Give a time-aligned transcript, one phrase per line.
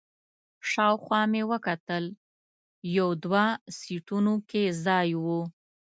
[0.69, 2.05] شاوخوا مې وکتل،
[2.97, 3.43] یو دوه
[3.77, 5.25] سیټونو کې ځای و.